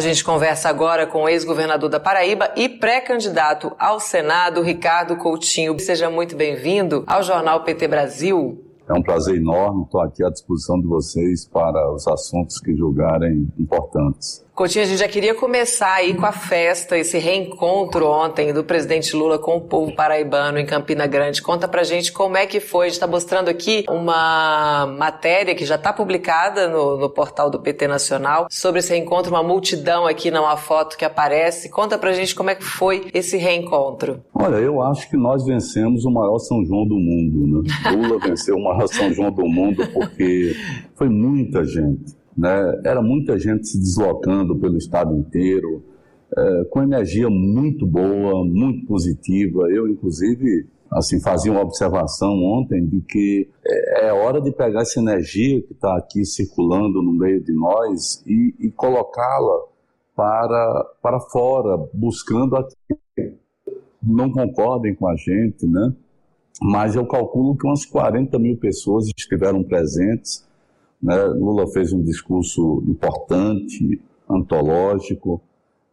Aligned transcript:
A 0.00 0.02
gente 0.02 0.24
conversa 0.24 0.70
agora 0.70 1.06
com 1.06 1.24
o 1.24 1.28
ex-governador 1.28 1.90
da 1.90 2.00
Paraíba 2.00 2.50
e 2.56 2.70
pré-candidato 2.70 3.70
ao 3.78 4.00
Senado, 4.00 4.62
Ricardo 4.62 5.14
Coutinho. 5.14 5.78
Seja 5.78 6.08
muito 6.08 6.34
bem-vindo 6.34 7.04
ao 7.06 7.22
Jornal 7.22 7.64
PT 7.64 7.86
Brasil. 7.86 8.64
É 8.88 8.94
um 8.94 9.02
prazer 9.02 9.36
enorme, 9.36 9.82
estou 9.82 10.00
aqui 10.00 10.24
à 10.24 10.30
disposição 10.30 10.80
de 10.80 10.86
vocês 10.86 11.46
para 11.46 11.92
os 11.92 12.08
assuntos 12.08 12.58
que 12.60 12.74
julgarem 12.74 13.46
importantes. 13.58 14.42
Coutinho, 14.54 14.84
a 14.84 14.88
gente 14.88 14.98
já 14.98 15.08
queria 15.08 15.34
começar 15.34 15.94
aí 15.94 16.12
com 16.12 16.26
a 16.26 16.32
festa, 16.32 16.98
esse 16.98 17.16
reencontro 17.18 18.06
ontem 18.06 18.52
do 18.52 18.62
presidente 18.62 19.16
Lula 19.16 19.38
com 19.38 19.56
o 19.56 19.60
povo 19.60 19.94
paraibano 19.94 20.58
em 20.58 20.66
Campina 20.66 21.06
Grande. 21.06 21.40
Conta 21.40 21.66
pra 21.66 21.82
gente 21.82 22.12
como 22.12 22.36
é 22.36 22.46
que 22.46 22.60
foi. 22.60 22.86
A 22.86 22.88
gente 22.88 22.96
está 22.96 23.06
mostrando 23.06 23.48
aqui 23.48 23.84
uma 23.88 24.86
matéria 24.98 25.54
que 25.54 25.64
já 25.64 25.76
está 25.76 25.92
publicada 25.92 26.68
no, 26.68 26.98
no, 26.98 27.08
portal 27.08 27.48
do 27.48 27.58
PT 27.58 27.88
Nacional 27.88 28.48
sobre 28.50 28.80
esse 28.80 28.92
reencontro, 28.92 29.32
uma 29.32 29.42
multidão 29.42 30.06
aqui 30.06 30.30
numa 30.30 30.56
foto 30.56 30.96
que 30.96 31.04
aparece. 31.04 31.70
Conta 31.70 31.96
pra 31.96 32.12
gente 32.12 32.34
como 32.34 32.50
é 32.50 32.54
que 32.54 32.64
foi 32.64 33.08
esse 33.14 33.38
reencontro. 33.38 34.22
Olha, 34.34 34.56
eu 34.56 34.82
acho 34.82 35.08
que 35.08 35.16
nós 35.16 35.44
vencemos 35.44 36.04
o 36.04 36.10
maior 36.10 36.38
São 36.38 36.62
João 36.66 36.86
do 36.86 36.96
mundo, 36.96 37.64
né? 37.64 37.92
Lula 37.92 38.18
venceu 38.18 38.56
o 38.56 38.62
maior 38.62 38.86
São 38.88 39.10
João 39.12 39.30
do 39.30 39.46
mundo 39.46 39.88
porque 39.92 40.54
foi 40.96 41.08
muita 41.08 41.64
gente 41.64 42.19
né? 42.40 42.80
Era 42.84 43.02
muita 43.02 43.38
gente 43.38 43.68
se 43.68 43.78
deslocando 43.78 44.58
pelo 44.58 44.78
estado 44.78 45.14
inteiro, 45.14 45.84
é, 46.34 46.64
com 46.70 46.82
energia 46.82 47.28
muito 47.28 47.86
boa, 47.86 48.42
muito 48.46 48.86
positiva. 48.86 49.70
Eu, 49.70 49.86
inclusive, 49.86 50.66
assim, 50.90 51.20
fazia 51.20 51.52
uma 51.52 51.60
observação 51.60 52.32
ontem 52.42 52.86
de 52.86 53.02
que 53.02 53.46
é, 53.66 54.06
é 54.06 54.12
hora 54.12 54.40
de 54.40 54.50
pegar 54.52 54.80
essa 54.80 54.98
energia 54.98 55.60
que 55.60 55.74
está 55.74 55.98
aqui 55.98 56.24
circulando 56.24 57.02
no 57.02 57.12
meio 57.12 57.44
de 57.44 57.52
nós 57.52 58.24
e, 58.26 58.54
e 58.58 58.70
colocá-la 58.70 59.64
para, 60.16 60.84
para 61.02 61.20
fora, 61.20 61.76
buscando 61.92 62.56
aqui. 62.56 62.74
Não 64.02 64.32
concordem 64.32 64.94
com 64.94 65.06
a 65.06 65.14
gente, 65.14 65.66
né? 65.66 65.92
Mas 66.62 66.94
eu 66.94 67.06
calculo 67.06 67.54
que 67.54 67.66
umas 67.66 67.84
40 67.84 68.38
mil 68.38 68.56
pessoas 68.56 69.06
estiveram 69.14 69.62
presentes 69.62 70.48
né? 71.02 71.16
Lula 71.24 71.66
fez 71.68 71.92
um 71.92 72.02
discurso 72.02 72.82
importante, 72.86 74.00
antológico, 74.28 75.42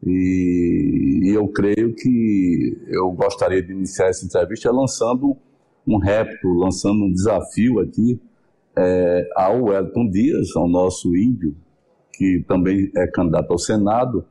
e, 0.06 1.22
e, 1.24 1.30
eu 1.30 1.48
creio 1.48 1.96
que 1.96 2.78
eu 2.88 3.12
gostaria 3.12 3.64
de 3.64 3.72
iniciar 3.72 4.10
essa 4.10 4.24
entrevista 4.26 4.72
lançando 4.72 5.36
um 5.88 5.98
repto, 5.98 6.54
lançando 6.54 7.06
um 7.06 7.12
desafio 7.12 7.80
aqui 7.80 8.22
é, 8.78 9.28
ao 9.36 9.64
Wellington 9.64 10.08
Dias, 10.10 10.56
ao 10.56 10.68
nosso 10.68 11.16
índio, 11.16 11.56
que 12.14 12.44
também 12.48 12.92
é 12.96 13.08
candidato 13.08 13.52
ao 13.52 13.58
Senado, 13.58 14.24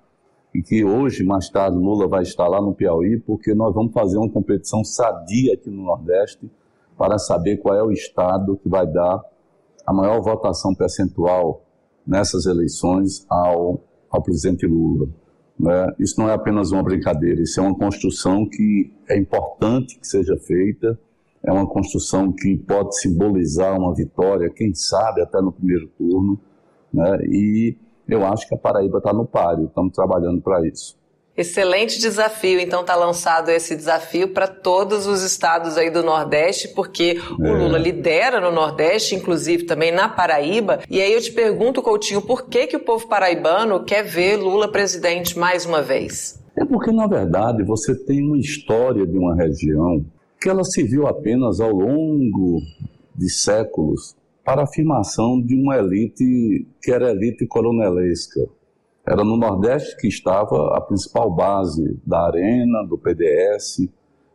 e 0.55 0.63
que 0.63 0.85
hoje, 0.85 1.25
mais 1.25 1.51
tarde, 1.51 1.77
Lula 1.77 2.07
vai 2.07 2.23
estar 2.23 2.47
lá 2.47 2.61
no 2.61 2.73
Piauí, 2.73 3.19
porque 3.19 3.53
nós 3.53 3.75
vamos 3.75 3.93
fazer 3.93 4.19
uma 4.19 4.31
competição 4.31 4.85
sadia 4.85 5.55
aqui 5.55 5.69
no 5.69 5.83
Nordeste 5.83 6.49
para 6.97 7.19
saber 7.19 7.59
qual 7.59 7.77
é 7.77 7.83
o 7.83 7.91
estado 7.91 8.57
que 8.57 8.69
vai 8.69 8.87
dar 8.87 9.23
a 9.87 9.92
maior 9.92 10.20
votação 10.20 10.75
percentual 10.75 11.65
nessas 12.06 12.47
eleições 12.47 13.25
ao, 13.29 13.81
ao 14.11 14.23
presidente 14.23 14.67
Lula. 14.67 15.09
Né? 15.59 15.87
Isso 15.98 16.20
não 16.20 16.29
é 16.29 16.34
apenas 16.34 16.73
uma 16.73 16.83
brincadeira, 16.83 17.41
isso 17.41 17.61
é 17.61 17.62
uma 17.62 17.77
construção 17.77 18.47
que 18.48 18.92
é 19.09 19.17
importante 19.17 19.98
que 19.98 20.07
seja 20.07 20.37
feita, 20.37 20.98
é 21.42 21.53
uma 21.53 21.67
construção 21.67 22.33
que 22.33 22.57
pode 22.57 22.98
simbolizar 22.98 23.79
uma 23.79 23.95
vitória, 23.95 24.51
quem 24.51 24.75
sabe 24.75 25.23
até 25.23 25.41
no 25.41 25.53
primeiro 25.53 25.89
turno, 25.97 26.39
né? 26.92 27.19
e 27.25 27.77
eu 28.09 28.25
acho 28.25 28.47
que 28.48 28.55
a 28.55 28.59
Paraíba 28.59 28.98
está 28.98 29.12
no 29.12 29.25
páreo, 29.25 29.67
estamos 29.67 29.92
trabalhando 29.92 30.41
para 30.41 30.67
isso. 30.67 30.97
Excelente 31.37 32.01
desafio. 32.01 32.59
Então 32.59 32.81
está 32.81 32.95
lançado 32.95 33.51
esse 33.51 33.77
desafio 33.77 34.29
para 34.29 34.47
todos 34.47 35.07
os 35.07 35.23
estados 35.23 35.77
aí 35.77 35.91
do 35.91 36.02
Nordeste, 36.02 36.69
porque 36.69 37.19
é. 37.19 37.42
o 37.42 37.57
Lula 37.57 37.79
lidera 37.79 38.41
no 38.41 38.51
Nordeste, 38.51 39.14
inclusive 39.14 39.64
também 39.64 39.92
na 39.92 40.08
Paraíba. 40.08 40.80
E 40.89 41.01
aí 41.01 41.13
eu 41.13 41.20
te 41.20 41.33
pergunto, 41.33 41.83
Coutinho, 41.83 42.23
por 42.23 42.48
que 42.48 42.67
que 42.67 42.77
o 42.77 42.80
povo 42.80 43.07
paraibano 43.07 43.85
quer 43.85 44.02
ver 44.02 44.36
Lula 44.36 44.70
presidente 44.70 45.39
mais 45.39 45.67
uma 45.67 45.83
vez? 45.83 46.42
É 46.58 46.64
porque 46.64 46.91
na 46.91 47.07
verdade 47.07 47.63
você 47.63 47.95
tem 47.95 48.23
uma 48.23 48.39
história 48.39 49.07
de 49.07 49.18
uma 49.18 49.35
região 49.36 50.03
que 50.41 50.48
ela 50.48 50.64
se 50.64 50.83
viu 50.83 51.07
apenas 51.07 51.61
ao 51.61 51.70
longo 51.70 52.63
de 53.14 53.29
séculos 53.29 54.17
para 54.42 54.63
a 54.63 54.64
afirmação 54.64 55.42
de 55.42 55.55
uma 55.55 55.77
elite 55.77 56.67
que 56.80 56.92
era 56.92 57.11
elite 57.11 57.47
coronelesca 57.47 58.41
era 59.06 59.22
no 59.22 59.36
Nordeste 59.36 59.96
que 59.96 60.08
estava 60.08 60.77
a 60.77 60.80
principal 60.80 61.30
base 61.30 61.96
da 62.05 62.27
Arena, 62.27 62.84
do 62.89 62.98
PDS, 62.98 63.89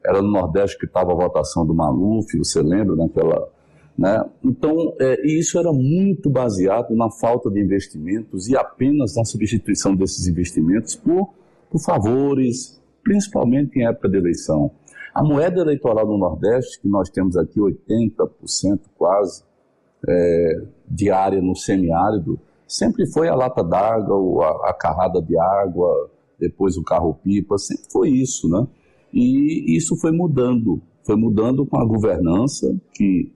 era 0.03 0.21
no 0.21 0.31
Nordeste 0.31 0.79
que 0.79 0.85
estava 0.85 1.11
a 1.11 1.15
votação 1.15 1.65
do 1.65 1.73
Maluf, 1.73 2.37
você 2.37 2.61
lembra 2.61 2.95
naquela. 2.95 3.49
Né? 3.97 4.23
Então, 4.43 4.95
é, 4.99 5.27
isso 5.27 5.59
era 5.59 5.71
muito 5.73 6.29
baseado 6.29 6.95
na 6.95 7.11
falta 7.11 7.51
de 7.51 7.61
investimentos 7.61 8.47
e 8.47 8.55
apenas 8.55 9.15
na 9.15 9.25
substituição 9.25 9.93
desses 9.93 10.25
investimentos 10.25 10.95
por, 10.95 11.33
por 11.69 11.81
favores, 11.81 12.81
principalmente 13.03 13.77
em 13.77 13.85
época 13.85 14.07
de 14.07 14.17
eleição. 14.17 14.71
A 15.13 15.21
moeda 15.21 15.59
eleitoral 15.59 16.07
no 16.07 16.17
Nordeste, 16.17 16.79
que 16.81 16.87
nós 16.87 17.09
temos 17.09 17.35
aqui 17.35 17.59
80% 17.59 18.79
quase, 18.97 19.43
é, 20.07 20.61
de 20.87 21.11
área 21.11 21.41
no 21.41 21.55
semiárido, 21.55 22.39
sempre 22.71 23.05
foi 23.05 23.27
a 23.27 23.35
lata 23.35 23.61
d'água, 23.61 24.45
a, 24.45 24.69
a 24.69 24.73
carrada 24.73 25.21
de 25.21 25.37
água, 25.37 26.09
depois 26.39 26.77
o 26.77 26.83
carro-pipa, 26.83 27.57
sempre 27.57 27.83
foi 27.91 28.09
isso, 28.09 28.49
né? 28.49 28.65
E 29.13 29.75
isso 29.75 29.99
foi 29.99 30.11
mudando, 30.11 30.81
foi 31.05 31.17
mudando 31.17 31.65
com 31.65 31.77
a 31.77 31.85
governança 31.85 32.73
que 32.93 33.29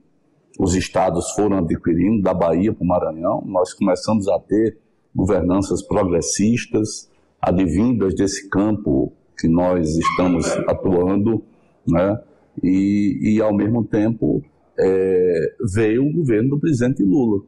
os 0.57 0.73
estados 0.73 1.31
foram 1.31 1.57
adquirindo, 1.57 2.23
da 2.23 2.33
Bahia 2.33 2.73
para 2.73 2.83
o 2.83 2.87
Maranhão, 2.87 3.43
nós 3.45 3.73
começamos 3.73 4.29
a 4.29 4.39
ter 4.39 4.77
governanças 5.13 5.85
progressistas, 5.85 7.11
advindas 7.41 8.15
desse 8.15 8.49
campo 8.49 9.11
que 9.37 9.49
nós 9.49 9.97
estamos 9.97 10.49
atuando, 10.65 11.43
né? 11.85 12.17
E, 12.63 13.33
e 13.35 13.41
ao 13.41 13.53
mesmo 13.53 13.83
tempo 13.83 14.41
é, 14.79 15.55
veio 15.73 16.05
o 16.05 16.13
governo 16.13 16.51
do 16.51 16.59
presidente 16.59 17.03
Lula. 17.03 17.43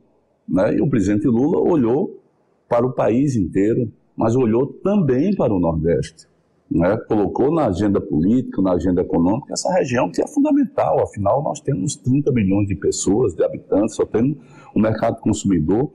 Né? 0.48 0.76
E 0.76 0.82
o 0.82 0.90
presidente 0.90 1.28
Lula 1.28 1.60
olhou 1.60 2.20
para 2.70 2.86
o 2.86 2.94
país 2.94 3.36
inteiro, 3.36 3.92
mas 4.16 4.36
olhou 4.36 4.68
também 4.68 5.36
para 5.36 5.54
o 5.54 5.60
Nordeste. 5.60 6.28
Né? 6.70 6.98
Colocou 7.08 7.54
na 7.54 7.68
agenda 7.68 8.00
política, 8.00 8.62
na 8.62 8.74
agenda 8.74 9.02
econômica, 9.02 9.54
essa 9.54 9.72
região 9.74 10.10
que 10.12 10.22
é 10.22 10.28
fundamental. 10.28 11.02
Afinal, 11.02 11.42
nós 11.44 11.60
temos 11.60 11.96
30 11.96 12.32
milhões 12.32 12.68
de 12.68 12.76
pessoas, 12.76 13.34
de 13.34 13.44
habitantes, 13.44 13.96
só 13.96 14.06
temos 14.06 14.38
um 14.76 14.82
mercado 14.82 15.20
consumidor 15.20 15.92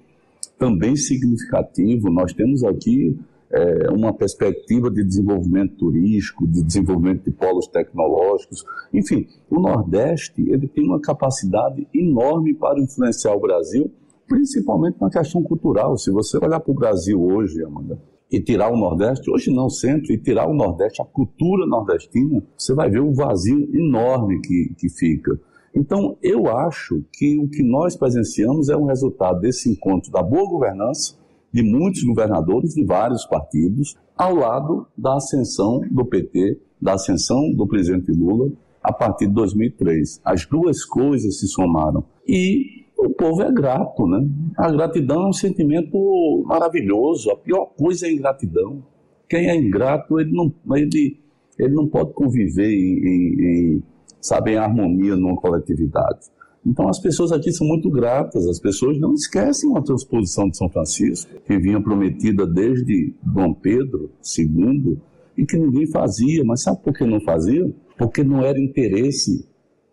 também 0.58 0.96
significativo. 0.96 2.10
Nós 2.10 2.32
temos 2.32 2.64
aqui 2.64 3.18
é, 3.50 3.90
uma 3.90 4.14
perspectiva 4.14 4.90
de 4.90 5.04
desenvolvimento 5.04 5.76
turístico, 5.76 6.46
de 6.46 6.62
desenvolvimento 6.62 7.24
de 7.24 7.32
polos 7.32 7.66
tecnológicos. 7.66 8.64
Enfim, 8.94 9.26
o 9.50 9.60
Nordeste 9.60 10.40
ele 10.48 10.66
tem 10.66 10.84
uma 10.84 11.00
capacidade 11.00 11.86
enorme 11.92 12.54
para 12.54 12.80
influenciar 12.80 13.34
o 13.34 13.40
Brasil 13.40 13.90
principalmente 14.32 14.96
na 14.98 15.10
questão 15.10 15.42
cultural. 15.42 15.98
Se 15.98 16.10
você 16.10 16.38
olhar 16.42 16.58
para 16.58 16.72
o 16.72 16.74
Brasil 16.74 17.22
hoje, 17.22 17.62
Amanda, 17.62 18.00
e 18.30 18.40
tirar 18.40 18.72
o 18.72 18.78
Nordeste, 18.78 19.30
hoje 19.30 19.54
não, 19.54 19.68
centro, 19.68 20.10
e 20.10 20.16
tirar 20.16 20.48
o 20.48 20.54
Nordeste, 20.54 21.02
a 21.02 21.04
cultura 21.04 21.66
nordestina, 21.66 22.42
você 22.56 22.72
vai 22.74 22.88
ver 22.88 23.00
o 23.00 23.12
vazio 23.12 23.68
enorme 23.76 24.40
que, 24.40 24.74
que 24.78 24.88
fica. 24.88 25.38
Então, 25.74 26.16
eu 26.22 26.48
acho 26.48 27.04
que 27.12 27.38
o 27.38 27.46
que 27.46 27.62
nós 27.62 27.94
presenciamos 27.94 28.70
é 28.70 28.76
um 28.76 28.86
resultado 28.86 29.40
desse 29.40 29.68
encontro 29.68 30.10
da 30.10 30.22
boa 30.22 30.48
governança 30.48 31.14
de 31.52 31.62
muitos 31.62 32.02
governadores 32.02 32.72
de 32.72 32.82
vários 32.86 33.26
partidos, 33.26 33.98
ao 34.16 34.34
lado 34.34 34.86
da 34.96 35.16
ascensão 35.16 35.82
do 35.90 36.06
PT, 36.06 36.58
da 36.80 36.94
ascensão 36.94 37.52
do 37.52 37.66
presidente 37.66 38.10
Lula 38.12 38.50
a 38.82 38.94
partir 38.94 39.26
de 39.26 39.34
2003. 39.34 40.22
As 40.24 40.46
duas 40.46 40.84
coisas 40.86 41.38
se 41.38 41.46
somaram. 41.46 42.02
E 42.26 42.81
o 43.04 43.10
povo 43.10 43.42
é 43.42 43.52
grato, 43.52 44.06
né? 44.06 44.24
A 44.56 44.70
gratidão 44.70 45.24
é 45.24 45.28
um 45.28 45.32
sentimento 45.32 46.44
maravilhoso. 46.46 47.30
A 47.30 47.36
pior 47.36 47.66
coisa 47.76 48.06
é 48.06 48.10
a 48.10 48.12
ingratidão. 48.12 48.82
Quem 49.28 49.48
é 49.48 49.56
ingrato, 49.56 50.20
ele 50.20 50.32
não, 50.32 50.52
ele, 50.76 51.18
ele 51.58 51.74
não 51.74 51.88
pode 51.88 52.12
conviver 52.12 52.70
em, 52.70 52.98
em, 52.98 53.40
em, 53.40 53.82
sabe, 54.20 54.52
em 54.52 54.56
harmonia 54.56 55.16
numa 55.16 55.36
coletividade. 55.36 56.30
Então 56.64 56.88
as 56.88 57.00
pessoas 57.00 57.32
aqui 57.32 57.50
são 57.50 57.66
muito 57.66 57.90
gratas, 57.90 58.46
as 58.46 58.60
pessoas 58.60 58.98
não 59.00 59.14
esquecem 59.14 59.76
a 59.76 59.82
transposição 59.82 60.48
de 60.48 60.56
São 60.56 60.68
Francisco, 60.68 61.28
que 61.44 61.58
vinha 61.58 61.82
prometida 61.82 62.46
desde 62.46 63.12
Dom 63.20 63.52
Pedro 63.52 64.12
II 64.38 64.96
e 65.36 65.44
que 65.44 65.56
ninguém 65.56 65.90
fazia. 65.90 66.44
Mas 66.44 66.62
sabe 66.62 66.80
por 66.82 66.92
que 66.92 67.04
não 67.04 67.20
fazia? 67.20 67.68
Porque 67.98 68.22
não 68.22 68.42
era 68.42 68.60
interesse, 68.60 69.44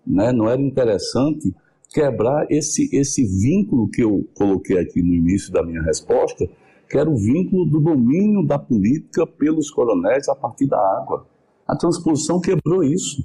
né? 0.05 0.31
não 0.31 0.47
era 0.47 0.61
interessante 0.61 1.51
quebrar 1.89 2.45
esse, 2.49 2.89
esse 2.95 3.23
vínculo 3.25 3.89
que 3.89 4.03
eu 4.03 4.27
coloquei 4.35 4.77
aqui 4.77 5.01
no 5.01 5.13
início 5.13 5.51
da 5.51 5.63
minha 5.63 5.81
resposta, 5.81 6.47
que 6.89 6.97
era 6.97 7.09
o 7.09 7.17
vínculo 7.17 7.65
do 7.65 7.79
domínio 7.79 8.45
da 8.45 8.57
política 8.57 9.25
pelos 9.25 9.69
coronéis 9.69 10.27
a 10.27 10.35
partir 10.35 10.67
da 10.67 10.77
água. 10.77 11.25
A 11.67 11.75
transposição 11.75 12.39
quebrou 12.39 12.83
isso. 12.83 13.23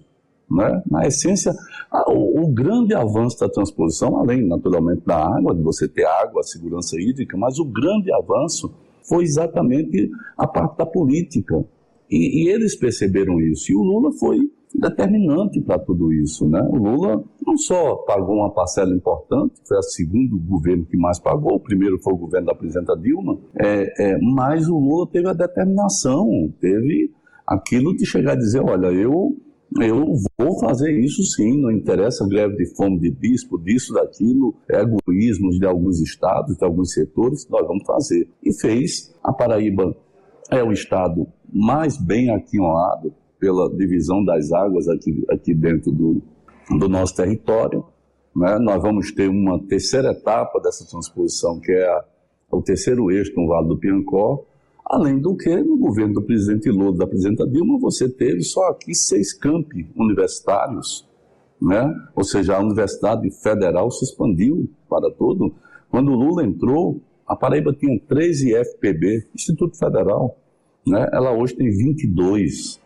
Né? 0.50 0.82
Na 0.90 1.06
essência, 1.06 1.54
o, 2.08 2.42
o, 2.42 2.48
grande 2.48 2.94
avanço 2.94 3.40
da 3.40 3.48
transposição, 3.48 4.18
além 4.18 4.46
naturalmente 4.46 5.02
da 5.06 5.16
água, 5.16 5.54
de 5.54 5.62
você 5.62 5.88
ter 5.88 6.04
água, 6.04 6.40
a 6.40 6.44
segurança 6.44 7.00
hídrica, 7.00 7.36
mas 7.36 7.58
o 7.58 7.64
grande 7.64 8.12
avanço 8.12 8.72
foi 9.02 9.24
exatamente 9.24 10.10
a 10.36 10.46
parte 10.46 10.76
da 10.76 10.86
política. 10.86 11.64
E, 12.10 12.44
e 12.44 12.48
eles 12.48 12.76
perceberam 12.76 13.40
isso. 13.40 13.72
E 13.72 13.74
o 13.74 13.82
Lula 13.82 14.12
foi 14.12 14.50
determinante 14.74 15.60
para 15.60 15.78
tudo 15.78 16.12
isso. 16.12 16.48
Né? 16.48 16.60
O 16.70 16.76
Lula 16.76 17.24
não 17.46 17.56
só 17.56 17.96
pagou 17.96 18.36
uma 18.36 18.52
parcela 18.52 18.94
importante, 18.94 19.54
foi 19.66 19.78
o 19.78 19.82
segundo 19.82 20.38
governo 20.38 20.84
que 20.84 20.96
mais 20.96 21.18
pagou, 21.18 21.54
o 21.54 21.60
primeiro 21.60 21.98
foi 22.02 22.12
o 22.12 22.18
governo 22.18 22.48
da 22.48 22.54
presidenta 22.54 22.96
Dilma, 22.96 23.38
é, 23.58 24.12
é, 24.12 24.18
mas 24.18 24.68
o 24.68 24.78
Lula 24.78 25.06
teve 25.10 25.28
a 25.28 25.32
determinação, 25.32 26.28
teve 26.60 27.12
aquilo 27.46 27.94
de 27.96 28.04
chegar 28.04 28.32
a 28.32 28.36
dizer, 28.36 28.60
olha, 28.60 28.88
eu 28.88 29.36
eu 29.80 30.04
vou 30.38 30.60
fazer 30.60 30.92
isso 31.00 31.24
sim, 31.24 31.60
não 31.60 31.70
interessa 31.70 32.24
greve 32.28 32.54
de 32.56 32.76
fome 32.76 33.00
de 33.00 33.10
bispo, 33.10 33.58
disso, 33.58 33.92
daquilo, 33.92 34.54
egoísmos 34.70 35.58
de 35.58 35.66
alguns 35.66 36.00
estados, 36.00 36.56
de 36.56 36.64
alguns 36.64 36.92
setores, 36.92 37.48
nós 37.48 37.66
vamos 37.66 37.84
fazer. 37.84 38.28
E 38.40 38.52
fez. 38.60 39.12
A 39.24 39.32
Paraíba 39.32 39.96
é 40.48 40.62
o 40.62 40.70
estado 40.70 41.26
mais 41.52 41.96
bem 41.96 42.30
aquinhoado 42.30 43.12
pela 43.44 43.68
divisão 43.68 44.24
das 44.24 44.50
águas 44.52 44.88
aqui, 44.88 45.22
aqui 45.28 45.52
dentro 45.52 45.92
do, 45.92 46.22
do 46.78 46.88
nosso 46.88 47.14
território. 47.14 47.84
Né? 48.34 48.58
Nós 48.58 48.80
vamos 48.80 49.12
ter 49.12 49.28
uma 49.28 49.58
terceira 49.58 50.12
etapa 50.12 50.58
dessa 50.60 50.88
transposição, 50.88 51.60
que 51.60 51.70
é 51.70 51.84
a, 51.84 52.04
o 52.50 52.62
terceiro 52.62 53.10
eixo 53.10 53.32
no 53.36 53.46
Vale 53.46 53.68
do 53.68 53.76
Piancó, 53.76 54.42
Além 54.86 55.18
do 55.18 55.34
que, 55.34 55.56
no 55.62 55.78
governo 55.78 56.12
do 56.12 56.22
presidente 56.22 56.70
Lula 56.70 56.98
da 56.98 57.06
presidenta 57.06 57.46
Dilma, 57.46 57.78
você 57.78 58.06
teve 58.06 58.42
só 58.42 58.68
aqui 58.68 58.94
seis 58.94 59.32
campi 59.32 59.90
universitários, 59.96 61.08
né? 61.60 61.90
ou 62.14 62.22
seja, 62.22 62.54
a 62.54 62.60
Universidade 62.60 63.30
Federal 63.30 63.90
se 63.90 64.04
expandiu 64.04 64.68
para 64.86 65.10
todo. 65.10 65.54
Quando 65.90 66.12
o 66.12 66.14
Lula 66.14 66.44
entrou, 66.44 67.00
a 67.26 67.34
Paraíba 67.34 67.72
tinha 67.72 67.98
13 67.98 68.52
IFPB, 68.52 69.26
Instituto 69.34 69.78
Federal, 69.78 70.36
né? 70.86 71.08
ela 71.14 71.32
hoje 71.32 71.54
tem 71.54 71.70
22, 71.70 72.78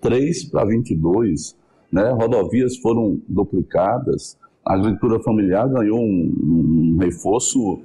3 0.00 0.44
para 0.44 0.64
22, 0.64 1.56
né? 1.92 2.10
rodovias 2.10 2.76
foram 2.78 3.20
duplicadas, 3.28 4.38
a 4.64 4.74
agricultura 4.74 5.22
familiar 5.22 5.68
ganhou 5.68 5.98
um, 5.98 6.94
um 6.94 6.98
reforço 6.98 7.80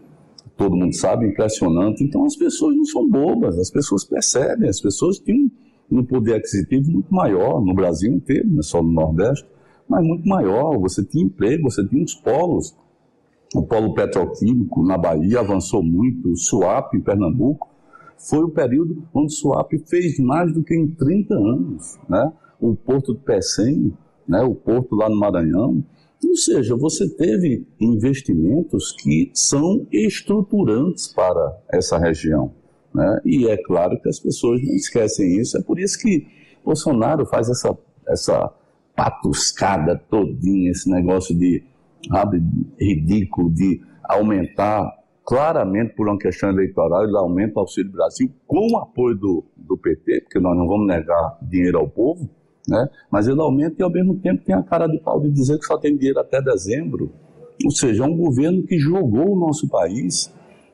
todo 0.58 0.76
mundo 0.76 0.94
sabe, 0.94 1.28
impressionante. 1.28 2.04
Então 2.04 2.26
as 2.26 2.36
pessoas 2.36 2.76
não 2.76 2.86
são 2.86 3.10
bobas, 3.10 3.58
as 3.60 3.70
pessoas 3.70 4.04
percebem, 4.04 4.70
as 4.70 4.80
pessoas 4.80 5.20
têm 5.20 5.52
um, 5.92 6.04
poder 6.04 6.36
aquisitivo 6.36 6.92
muito 6.92 7.14
maior 7.14 7.64
no 7.64 7.74
Brasil 7.74 8.12
inteiro, 8.14 8.48
não 8.50 8.60
é 8.60 8.64
só 8.64 8.82
no 8.82 8.92
Nordeste, 8.92 9.48
mas 9.88 10.06
muito 10.06 10.28
maior. 10.28 10.78
Você 10.80 11.04
tinha 11.04 11.26
emprego, 11.26 11.70
você 11.70 11.86
tinha 11.88 12.04
os 12.04 12.16
polos. 12.16 12.76
O 13.54 13.64
polo 13.64 13.94
petroquímico 13.94 14.84
na 14.84 14.98
Bahia 14.98 15.40
avançou 15.40 15.82
muito, 15.82 16.32
o 16.32 16.36
SUAP 16.36 16.96
em 16.96 17.02
Pernambuco 17.02 17.70
foi 18.18 18.44
o 18.44 18.50
período 18.50 19.04
onde 19.14 19.34
o 19.34 19.36
SUAP 19.36 19.74
fez 19.88 20.18
mais 20.20 20.54
do 20.54 20.64
que 20.64 20.76
em 20.76 20.88
30 20.88 21.34
anos. 21.34 21.98
Né? 22.10 22.32
O 22.60 22.76
Porto 22.76 23.14
de 23.14 23.22
Pecém, 23.22 23.94
né? 24.28 24.42
o 24.42 24.56
Porto 24.56 24.96
lá 24.96 25.10
no 25.10 25.20
Maranhão, 25.20 25.84
ou 26.24 26.36
seja, 26.36 26.76
você 26.76 27.08
teve 27.10 27.68
investimentos 27.80 28.92
que 28.94 29.32
são 29.34 29.86
estruturantes 29.92 31.08
para 31.14 31.58
essa 31.72 31.98
região. 31.98 32.52
Né? 32.94 33.20
E 33.24 33.48
é 33.48 33.58
claro 33.58 34.00
que 34.02 34.10
as 34.10 34.20
pessoas 34.20 34.62
não 34.64 34.74
esquecem 34.74 35.40
isso. 35.40 35.58
É 35.58 35.62
por 35.62 35.80
isso 35.80 36.00
que 36.00 36.26
Bolsonaro 36.64 37.26
faz 37.26 37.50
essa, 37.50 37.78
essa 38.08 38.52
patuscada 38.96 40.02
todinha, 40.10 40.72
esse 40.72 40.90
negócio 40.90 41.38
de 41.38 41.64
sabe, 42.10 42.42
ridículo 42.80 43.52
de 43.52 43.82
aumentar 44.04 44.92
claramente 45.26 45.96
por 45.96 46.08
uma 46.08 46.20
questão 46.20 46.50
eleitoral, 46.50 47.04
ele 47.04 47.18
aumenta 47.18 47.58
o 47.58 47.62
Auxílio 47.62 47.92
Brasil 47.92 48.30
com 48.46 48.72
o 48.72 48.78
apoio 48.78 49.16
do, 49.16 49.44
do 49.58 49.76
PT, 49.76 50.22
porque 50.22 50.40
nós 50.40 50.56
não 50.56 50.68
vamos 50.68 50.86
negar 50.86 51.38
dinheiro 51.42 51.80
ao 51.80 51.90
povo, 51.90 52.30
né? 52.68 52.88
Mas 53.12 53.28
ele 53.28 53.42
aumenta 53.42 53.76
e 53.80 53.84
ao 53.84 53.90
mesmo 53.90 54.16
tempo 54.20 54.44
tem 54.46 54.54
a 54.54 54.62
cara 54.62 54.88
de 54.88 55.00
pau 55.00 55.20
de 55.20 55.32
dizer 55.32 55.58
que 55.58 55.66
só 55.66 55.78
tem 55.78 55.98
dinheiro 55.98 56.20
até 56.20 56.42
dezembro. 56.42 57.12
Ou 57.64 57.72
seja, 57.72 58.04
é 58.04 58.08
um 58.08 58.16
governo 58.16 58.64
que 58.64 58.78
jogou 58.78 59.32
o 59.32 59.40
nosso 59.40 59.68
país 59.68 60.32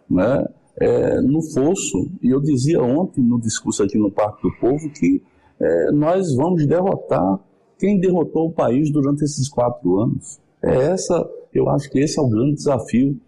né, 0.09 0.45
é, 0.79 1.21
no 1.21 1.41
fosso. 1.41 2.09
E 2.21 2.29
eu 2.29 2.41
dizia 2.41 2.81
ontem 2.81 3.21
no 3.21 3.39
discurso 3.39 3.83
aqui 3.83 3.97
no 3.97 4.11
Parque 4.11 4.41
do 4.41 4.51
Povo 4.59 4.89
que 4.89 5.21
é, 5.59 5.91
nós 5.91 6.35
vamos 6.35 6.65
derrotar 6.65 7.39
quem 7.77 7.99
derrotou 7.99 8.47
o 8.47 8.51
país 8.51 8.91
durante 8.91 9.23
esses 9.23 9.47
quatro 9.47 9.99
anos. 9.99 10.39
É 10.63 10.75
essa, 10.75 11.29
eu 11.53 11.69
acho 11.69 11.89
que 11.89 11.99
esse 11.99 12.19
é 12.19 12.21
o 12.21 12.29
grande 12.29 12.55
desafio 12.55 13.19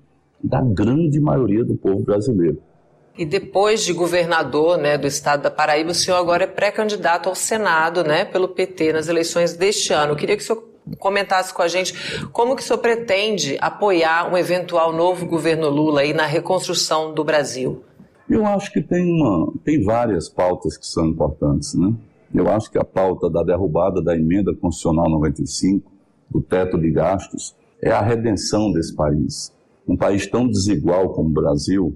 da 0.44 0.62
grande 0.62 1.19
maioria 1.19 1.63
do 1.63 1.75
povo 1.75 2.04
brasileiro. 2.04 2.62
E 3.18 3.25
depois 3.25 3.84
de 3.84 3.94
governador 3.94 4.78
né, 4.78 4.98
do 4.98 5.06
estado 5.06 5.44
da 5.44 5.51
Paraíba, 5.51 5.92
o 5.92 5.95
senhor 5.95 6.18
agora 6.18 6.45
é 6.45 6.48
pré-candidato 6.48 7.30
ao 7.30 7.36
Senado 7.36 8.04
né, 8.04 8.25
pelo 8.25 8.48
PT 8.48 8.94
nas 8.94 9.07
eleições 9.07 9.56
deste 9.56 9.94
ano. 9.94 10.13
Eu 10.13 10.16
queria 10.16 10.36
que 10.36 10.42
o 10.42 10.45
senhor 10.45 10.63
comentasse 11.00 11.54
com 11.54 11.62
a 11.62 11.68
gente 11.68 11.94
como 12.30 12.56
que 12.56 12.63
o 12.63 12.66
senhor 12.66 12.80
pretende 12.80 13.56
apoiar 13.62 14.31
um 14.31 14.38
eventual 14.38 14.92
novo 14.92 15.25
governo 15.28 15.69
Lula 15.69 16.01
aí 16.01 16.13
na 16.13 16.25
reconstrução 16.25 17.13
do 17.13 17.24
Brasil. 17.24 17.84
Eu 18.28 18.45
acho 18.48 18.72
que 18.72 18.81
tem, 18.81 19.06
uma, 19.06 19.54
tem 19.63 19.84
várias 19.84 20.28
pautas 20.28 20.75
que 20.75 20.88
são 20.88 21.07
importantes. 21.07 21.75
Né? 21.75 21.94
Eu 22.34 22.50
acho 22.50 22.72
que 22.72 22.80
a 22.80 22.84
pauta 22.84 23.30
da 23.30 23.44
derrubada 23.44 24.01
da 24.01 24.16
emenda 24.16 24.56
constitucional 24.56 25.07
95, 25.07 25.92
do 26.31 26.42
teto 26.42 26.80
de 26.80 26.90
gastos, 26.90 27.56
é 27.80 27.92
a 27.92 28.01
redenção 28.01 28.72
desse 28.72 28.95
país. 28.95 29.54
Um 29.88 29.97
país 29.97 30.27
tão 30.27 30.47
desigual 30.47 31.09
como 31.09 31.30
o 31.30 31.33
Brasil, 31.33 31.94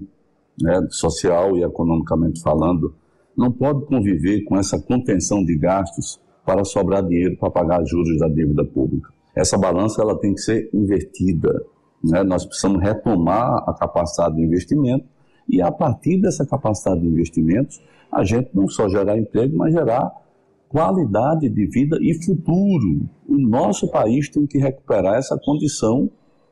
né, 0.60 0.86
social 0.90 1.56
e 1.56 1.62
economicamente 1.62 2.40
falando, 2.40 2.94
não 3.36 3.52
pode 3.52 3.86
conviver 3.86 4.42
com 4.44 4.56
essa 4.56 4.80
contenção 4.80 5.44
de 5.44 5.56
gastos 5.56 6.20
para 6.44 6.64
sobrar 6.64 7.06
dinheiro 7.06 7.36
para 7.36 7.50
pagar 7.50 7.84
juros 7.84 8.18
da 8.18 8.28
dívida 8.28 8.64
pública. 8.64 9.10
Essa 9.36 9.56
balança 9.56 10.02
ela 10.02 10.18
tem 10.18 10.34
que 10.34 10.40
ser 10.40 10.68
invertida. 10.72 11.62
Né? 12.02 12.22
Nós 12.24 12.44
precisamos 12.44 12.82
retomar 12.82 13.62
a 13.68 13.74
capacidade 13.74 14.36
de 14.36 14.42
investimento 14.42 15.04
e, 15.48 15.62
a 15.62 15.70
partir 15.70 16.20
dessa 16.20 16.46
capacidade 16.46 17.00
de 17.00 17.06
investimentos, 17.06 17.80
a 18.10 18.24
gente 18.24 18.50
não 18.54 18.68
só 18.68 18.88
gerar 18.88 19.18
emprego, 19.18 19.56
mas 19.56 19.72
gerar 19.72 20.10
qualidade 20.68 21.48
de 21.48 21.66
vida 21.66 21.98
e 22.00 22.14
futuro. 22.24 23.08
O 23.28 23.38
nosso 23.38 23.90
país 23.90 24.28
tem 24.28 24.46
que 24.46 24.58
recuperar 24.58 25.16
essa 25.16 25.38
condição 25.38 26.10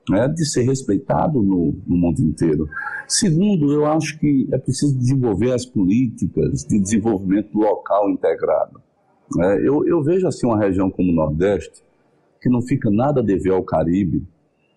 né, 0.09 0.29
de 0.29 0.45
ser 0.45 0.63
respeitado 0.63 1.43
no, 1.43 1.75
no, 1.87 1.97
mundo 1.97 2.21
inteiro. 2.21 2.69
Segundo, 3.09 3.73
eu 3.73 3.87
acho 3.87 4.19
que 4.19 4.49
é 4.53 4.59
preciso 4.59 4.97
desenvolver 4.97 5.53
as 5.53 5.67
políticas 5.67 6.65
de 6.65 6.79
desenvolvimento 6.81 7.57
local 7.59 8.09
integrado. 8.11 8.81
É, 9.41 9.69
eu, 9.69 9.87
eu, 9.87 10.03
vejo 10.05 10.27
assim 10.29 10.47
uma 10.47 10.59
região 10.59 10.89
como 10.91 11.11
o 11.11 11.15
Nordeste 11.15 11.85
que 12.41 12.49
não 12.49 12.63
fica 12.63 12.89
nada 12.91 13.21
a 13.21 13.25
dever 13.25 13.53
ao 13.53 13.65
Caribe. 13.65 14.25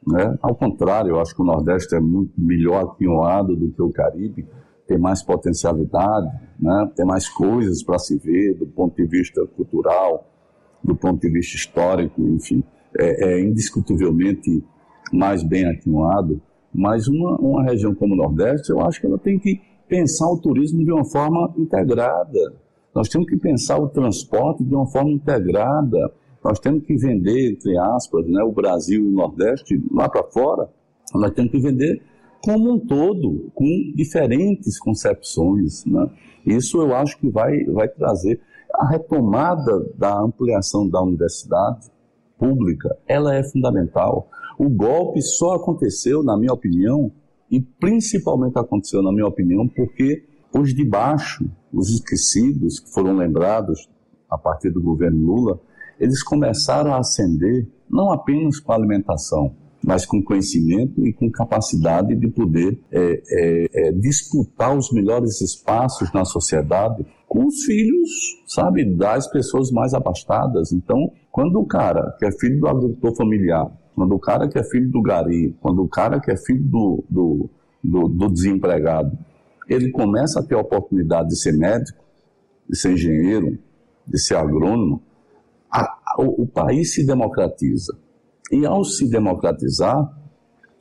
Né? 0.08 0.38
Ao 0.42 0.56
contrário, 0.56 1.12
eu 1.12 1.20
acho 1.20 1.36
que 1.36 1.42
o 1.42 1.46
Nordeste 1.46 1.94
é 1.94 2.00
muito 2.00 2.32
melhor 2.36 2.84
aquinhoado 2.84 3.56
do 3.56 3.70
que 3.70 3.82
o 3.82 3.92
Caribe, 3.92 4.48
tem 4.88 4.98
mais 4.98 5.22
potencialidade, 5.22 6.32
né? 6.60 6.90
tem 6.96 7.06
mais 7.06 7.30
coisas 7.30 7.84
para 7.84 8.00
se 8.00 8.18
ver 8.18 8.56
do 8.56 8.66
ponto 8.66 8.96
de 8.96 9.06
vista 9.06 9.46
cultural, 9.56 10.28
do 10.84 10.96
ponto 10.96 11.22
de 11.22 11.30
vista 11.30 11.56
histórico, 11.56 12.20
enfim. 12.22 12.64
É, 12.98 13.34
é 13.34 13.42
indiscutivelmente 13.42 14.64
mais 15.12 15.44
bem 15.44 15.66
atenuado, 15.66 16.42
mas 16.74 17.08
uma, 17.08 17.36
uma 17.38 17.64
região 17.64 17.94
como 17.96 18.14
o 18.14 18.18
Nordeste, 18.18 18.70
eu 18.70 18.82
acho 18.82 19.00
que 19.02 19.08
ela 19.08 19.18
tem 19.18 19.40
que 19.40 19.62
pensar 19.88 20.30
o 20.30 20.38
turismo 20.38 20.84
de 20.84 20.92
uma 20.92 21.04
forma 21.04 21.54
integrada. 21.58 22.54
Nós 22.94 23.10
temos 23.10 23.28
que 23.28 23.38
pensar 23.38 23.80
o 23.80 23.90
transporte 23.90 24.64
de 24.64 24.74
uma 24.74 24.86
forma 24.86 25.12
integrada. 25.12 26.12
Nós 26.44 26.60
temos 26.60 26.86
que 26.86 26.96
vender, 26.96 27.54
entre 27.54 27.78
aspas, 27.78 28.26
né, 28.28 28.42
o 28.44 28.52
Brasil 28.52 29.04
e 29.04 29.08
o 29.08 29.12
Nordeste 29.12 29.82
lá 29.92 30.08
para 30.08 30.24
fora. 30.24 30.70
Nós 31.14 31.32
temos 31.32 31.52
que 31.52 31.60
vender 31.60 32.02
como 32.44 32.74
um 32.74 32.80
todo, 32.80 33.52
com 33.54 33.66
diferentes 33.96 34.80
concepções. 34.80 35.86
Né? 35.86 36.10
Isso 36.46 36.82
eu 36.82 36.96
acho 36.96 37.18
que 37.18 37.30
vai, 37.30 37.64
vai 37.66 37.88
trazer 37.88 38.40
a 38.74 38.88
retomada 38.88 39.86
da 39.98 40.20
ampliação 40.20 40.88
da 40.88 41.02
universidade 41.02 41.88
pública. 42.38 42.96
Ela 43.08 43.36
é 43.36 43.44
fundamental. 43.44 44.30
O 44.60 44.70
golpe 44.70 45.22
só 45.22 45.56
aconteceu, 45.56 46.22
na 46.22 46.38
minha 46.38 46.52
opinião, 46.52 47.10
e 47.50 47.62
principalmente 47.62 48.60
aconteceu, 48.60 49.02
na 49.02 49.10
minha 49.10 49.26
opinião, 49.26 49.66
porque 49.70 50.26
os 50.54 50.74
de 50.74 50.84
baixo, 50.84 51.50
os 51.72 51.90
esquecidos, 51.90 52.78
que 52.78 52.92
foram 52.92 53.16
lembrados 53.16 53.90
a 54.30 54.38
partir 54.38 54.70
do 54.70 54.82
governo 54.82 55.26
Lula, 55.26 55.62
eles 55.98 56.22
começaram 56.22 56.94
a 56.94 56.98
ascender 56.98 57.70
não 57.90 58.12
apenas 58.12 58.60
com 58.60 58.74
a 58.74 58.76
alimentação, 58.76 59.56
mas 59.82 60.06
com 60.06 60.22
conhecimento 60.22 61.08
e 61.08 61.14
com 61.14 61.32
capacidade 61.32 62.14
de 62.14 62.28
poder 62.28 62.82
é, 62.92 63.22
é, 63.32 63.68
é, 63.72 63.92
disputar 63.94 64.78
os 64.78 64.92
melhores 64.92 65.40
espaços 65.40 66.12
na 66.12 66.26
sociedade 66.26 67.06
com 67.30 67.46
os 67.46 67.64
filhos, 67.64 68.10
sabe, 68.46 68.84
das 68.84 69.26
pessoas 69.32 69.72
mais 69.72 69.94
abastadas. 69.94 70.74
Então, 70.74 71.14
quando 71.32 71.60
o 71.62 71.66
cara 71.66 72.14
que 72.20 72.26
é 72.26 72.32
filho 72.32 72.60
do 72.60 72.68
agricultor 72.68 73.16
familiar, 73.16 73.72
quando 74.00 74.16
o 74.16 74.20
cara 74.20 74.48
que 74.48 74.58
é 74.58 74.64
filho 74.64 74.90
do 74.90 75.02
gari, 75.02 75.54
quando 75.60 75.84
o 75.84 75.88
cara 75.90 76.22
que 76.22 76.32
é 76.32 76.38
filho 76.38 76.64
do, 76.64 77.04
do, 77.10 77.50
do, 77.84 78.08
do 78.08 78.30
desempregado, 78.30 79.12
ele 79.68 79.92
começa 79.92 80.40
a 80.40 80.44
ter 80.44 80.56
a 80.56 80.62
oportunidade 80.62 81.28
de 81.28 81.38
ser 81.38 81.52
médico, 81.52 82.02
de 82.70 82.80
ser 82.80 82.94
engenheiro, 82.94 83.60
de 84.08 84.18
ser 84.18 84.36
agrônomo, 84.36 85.04
a, 85.70 85.98
o, 86.18 86.44
o 86.44 86.48
país 86.48 86.94
se 86.94 87.06
democratiza. 87.06 87.94
E 88.50 88.66
ao 88.66 88.86
se 88.86 89.06
democratizar, 89.10 90.18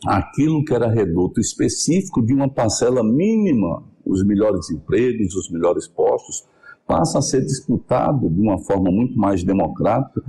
aquilo 0.06 0.64
que 0.64 0.72
era 0.72 0.88
reduto 0.88 1.40
específico 1.40 2.24
de 2.24 2.32
uma 2.32 2.48
parcela 2.48 3.02
mínima, 3.02 3.82
os 4.06 4.24
melhores 4.24 4.70
empregos, 4.70 5.34
os 5.34 5.50
melhores 5.50 5.88
postos, 5.88 6.46
passa 6.86 7.18
a 7.18 7.22
ser 7.22 7.44
disputado 7.44 8.30
de 8.30 8.40
uma 8.40 8.60
forma 8.60 8.92
muito 8.92 9.18
mais 9.18 9.42
democrática 9.42 10.22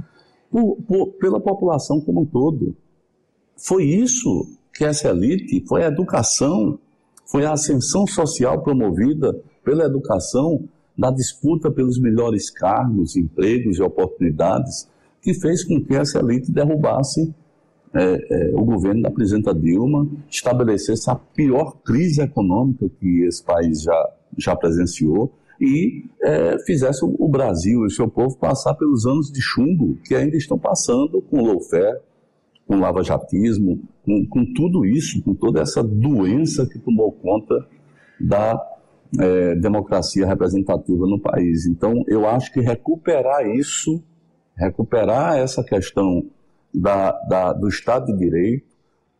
por, 0.51 0.77
por, 0.88 1.08
pela 1.13 1.39
população 1.39 2.01
como 2.01 2.22
um 2.22 2.25
todo. 2.25 2.75
Foi 3.58 3.84
isso 3.84 4.48
que 4.74 4.86
essa 4.86 5.10
elite, 5.10 5.63
foi 5.68 5.84
a 5.84 5.88
educação, 5.88 6.79
foi 7.25 7.46
a 7.46 7.51
ascensão 7.51 8.08
social 8.08 8.62
promovida 8.62 9.39
pela 9.63 9.86
educação, 9.86 10.68
na 10.98 11.12
disputa 11.12 11.72
pelos 11.72 12.00
melhores 12.00 12.50
cargos, 12.50 13.15
empregos 13.15 13.77
e 13.77 13.82
oportunidades, 13.82 14.89
que 15.22 15.34
fez 15.34 15.63
com 15.63 15.84
que 15.84 15.96
essa 15.96 16.20
elite 16.20 16.51
derrubasse 16.51 17.34
é, 17.94 18.51
é, 18.51 18.56
o 18.56 18.63
governo 18.63 19.01
da 19.01 19.12
presidenta 19.12 19.53
Dilma, 19.53 20.08
estabelecesse 20.29 21.10
a 21.10 21.15
pior 21.15 21.77
crise 21.84 22.22
econômica 22.22 22.88
que 23.00 23.24
esse 23.24 23.44
país 23.44 23.82
já, 23.82 24.10
já 24.38 24.56
presenciou 24.56 25.32
e 25.60 26.06
é, 26.22 26.58
fizesse 26.66 27.04
o, 27.04 27.28
Brasil 27.28 27.84
e 27.84 27.88
o 27.88 27.89
seu 27.89 28.08
povo 28.08 28.38
passar 28.38 28.74
pelos 28.75 29.06
anos 29.06 29.32
de 29.32 29.42
chumbo 29.42 29.98
que 30.06 30.16
ainda 30.16 30.38
estão 30.38 30.58
passando 30.58 31.22
com 31.22 31.46
lawfare, 31.46 32.00
com 32.66 32.80
lavajatismo, 32.80 33.82
com, 34.06 34.25
com 34.28 34.54
tudo 34.54 34.86
isso, 34.86 35.22
com 35.24 35.34
toda 35.34 35.62
essa 35.62 35.84
doença 35.84 36.68
que 36.68 36.80
tomou 36.80 37.12
conta 37.12 37.68
da 38.20 38.60
é, 39.20 39.56
democracia 39.56 40.25
representativa 40.25 41.06
no 41.06 41.20
país. 41.20 41.66
Então, 41.66 42.04
eu 42.08 42.28
acho 42.28 42.54
que 42.54 42.62
recuperar 42.62 43.46
isso 43.50 44.04
recuperar 44.60 45.38
essa 45.38 45.63
questão 45.63 46.30
da, 46.74 47.12
da, 47.28 47.54
do 47.54 47.70
Estado 47.70 48.08
de 48.08 48.18
Direito, 48.18 48.68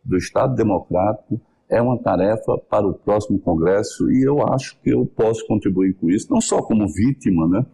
do 0.04 0.16
Estado 0.18 0.54
democrático, 0.54 1.40
é 1.70 1.80
uma 1.80 1.96
tarefa 1.96 2.58
para 2.58 2.86
o 2.86 2.92
próximo 2.92 3.38
Congresso 3.38 4.10
e 4.10 4.22
eu 4.22 4.46
acho 4.46 4.76
que 4.82 4.90
eu 4.90 5.06
posso 5.06 5.46
contribuir 5.46 5.94
com 5.94 6.10
isso, 6.10 6.26
não 6.30 6.40
só 6.40 6.60
como 6.60 6.92
vítima, 6.92 7.48
né? 7.48 7.64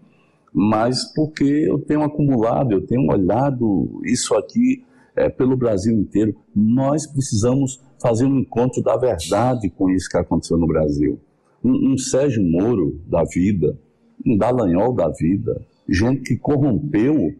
mas 0.58 1.04
porque 1.14 1.44
eu 1.44 1.78
tenho 1.78 2.02
acumulado, 2.02 2.72
eu 2.72 2.86
tenho 2.86 3.10
olhado 3.10 4.00
isso 4.04 4.34
aqui 4.34 4.82
é, 5.14 5.28
pelo 5.28 5.54
Brasil 5.54 5.94
inteiro. 5.94 6.34
Nós 6.54 7.06
precisamos 7.06 7.78
fazer 8.00 8.24
um 8.24 8.38
encontro 8.38 8.82
da 8.82 8.96
verdade 8.96 9.68
com 9.68 9.90
isso 9.90 10.08
que 10.08 10.16
aconteceu 10.16 10.56
no 10.56 10.66
Brasil. 10.66 11.20
Um, 11.62 11.92
um 11.92 11.98
Sérgio 11.98 12.42
Moro 12.42 12.98
da 13.06 13.22
vida, 13.24 13.78
um 14.24 14.34
Dallagnol 14.36 14.94
da 14.94 15.10
vida, 15.10 15.60
gente 15.86 16.22
que 16.22 16.36
corrompeu 16.36 17.34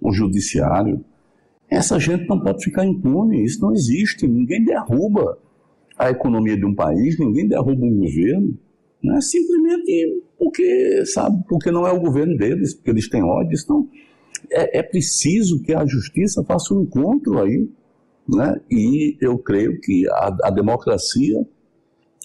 o 0.00 0.12
judiciário. 0.12 1.04
Essa 1.70 2.00
gente 2.00 2.28
não 2.28 2.40
pode 2.40 2.64
ficar 2.64 2.84
impune, 2.84 3.44
isso 3.44 3.60
não 3.60 3.72
existe. 3.72 4.26
Ninguém 4.26 4.64
derruba 4.64 5.38
a 5.98 6.10
economia 6.10 6.56
de 6.56 6.64
um 6.64 6.74
país, 6.74 7.18
ninguém 7.18 7.46
derruba 7.46 7.84
um 7.84 7.98
governo, 7.98 8.58
né? 9.02 9.20
simplesmente 9.20 10.22
porque, 10.38 11.06
sabe, 11.06 11.42
porque 11.48 11.70
não 11.70 11.86
é 11.86 11.92
o 11.92 12.00
governo 12.00 12.36
deles, 12.36 12.74
porque 12.74 12.90
eles 12.90 13.08
têm 13.08 13.22
ódio. 13.22 13.58
Então, 13.62 13.88
é, 14.50 14.78
é 14.78 14.82
preciso 14.82 15.62
que 15.62 15.72
a 15.72 15.86
justiça 15.86 16.42
faça 16.44 16.74
um 16.74 16.82
encontro 16.82 17.40
aí, 17.40 17.68
né? 18.28 18.60
e 18.70 19.16
eu 19.20 19.38
creio 19.38 19.80
que 19.80 20.08
a, 20.08 20.36
a 20.44 20.50
democracia 20.50 21.46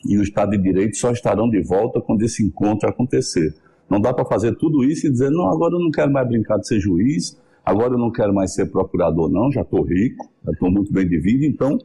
e 0.06 0.18
o 0.18 0.24
Estado 0.24 0.52
de 0.52 0.58
Direito 0.58 0.98
só 0.98 1.12
estarão 1.12 1.50
de 1.50 1.62
volta 1.62 2.02
quando 2.02 2.24
esse 2.24 2.44
encontro 2.44 2.90
acontecer. 2.90 3.54
Não 3.90 4.00
dá 4.00 4.14
para 4.14 4.26
fazer 4.26 4.56
tudo 4.56 4.84
isso 4.84 5.08
e 5.08 5.12
dizer, 5.12 5.30
não, 5.30 5.50
agora 5.50 5.76
eu 5.76 5.80
não 5.80 5.92
quero 5.92 6.12
mais 6.12 6.28
brincar 6.28 6.58
de 6.58 6.68
ser 6.68 6.80
juiz, 6.80 7.38
Agora 7.70 7.94
eu 7.94 8.00
não 8.00 8.12
quero 8.12 8.34
mais 8.34 8.56
ser 8.56 8.66
procurador, 8.72 9.30
não, 9.30 9.52
já 9.52 9.62
estou 9.62 9.84
rico, 9.84 10.28
já 10.44 10.52
estou 10.52 10.72
muito 10.72 10.92
bem 10.92 11.08
de 11.08 11.20
vida, 11.20 11.46
então 11.46 11.78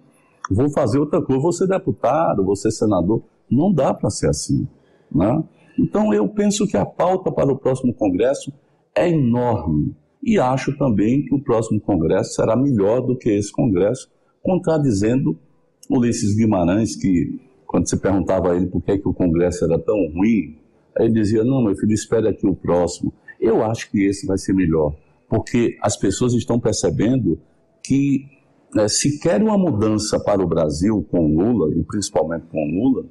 vou 0.51 0.71
fazer 0.71 0.99
outra 0.99 1.23
coisa, 1.23 1.41
vou 1.41 1.53
ser 1.53 1.67
deputado, 1.67 2.45
vou 2.45 2.57
ser 2.57 2.71
senador. 2.71 3.23
Não 3.51 3.73
dá 3.73 3.93
para 3.93 4.11
ser 4.11 4.29
assim. 4.29 4.67
Né? 5.13 5.45
Então 5.79 6.13
eu 6.13 6.29
penso 6.29 6.67
que 6.67 6.77
a 6.77 6.85
pauta 6.85 7.31
para 7.31 7.53
o 7.53 7.59
próximo 7.59 7.95
Congresso 7.95 8.53
é 8.95 9.09
enorme. 9.09 9.95
E 10.23 10.39
acho 10.39 10.77
também 10.79 11.25
que 11.25 11.35
o 11.35 11.43
próximo 11.43 11.81
Congresso 11.81 12.35
será 12.35 12.57
melhor 12.57 13.01
do 13.01 13.17
que 13.17 13.29
esse 13.29 13.53
Congresso, 13.53 14.11
contradizendo 14.43 15.39
Ulisses 15.91 16.35
Guimarães, 16.35 16.97
que 16.97 17.41
quando 17.67 17.89
se 17.89 17.97
perguntava 17.97 18.53
a 18.53 18.57
ele 18.57 18.67
por 18.67 18.81
que, 18.81 18.99
que 18.99 19.09
o 19.09 19.13
Congresso 19.13 19.65
era 19.65 19.79
tão 19.79 19.97
ruim, 20.15 20.57
ele 20.99 21.13
dizia, 21.13 21.45
não, 21.45 21.63
meu 21.63 21.75
filho, 21.75 21.93
espere 21.93 22.29
aqui 22.29 22.47
o 22.47 22.55
próximo. 22.55 23.13
Eu 23.41 23.63
acho 23.63 23.91
que 23.91 24.03
esse 24.05 24.27
vai 24.27 24.39
ser 24.39 24.55
melhor 24.55 24.95
porque 25.35 25.77
as 25.81 25.97
pessoas 25.97 26.33
estão 26.33 26.61
percebendo 26.61 27.41
que 27.83 28.25
né, 28.75 28.88
se 28.88 29.19
quer 29.21 29.40
uma 29.43 29.57
mudança 29.57 30.19
para 30.19 30.43
o 30.43 30.47
Brasil 30.47 31.07
com 31.11 31.26
Lula, 31.26 31.73
e 31.76 31.83
principalmente 31.85 32.47
com 32.50 32.59
Lula, 32.59 33.07